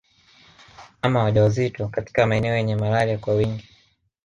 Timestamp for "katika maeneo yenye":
1.87-2.75